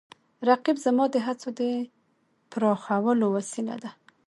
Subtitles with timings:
[0.47, 1.61] رقیب زما د هڅو د
[2.51, 3.91] پراخولو وسیله ده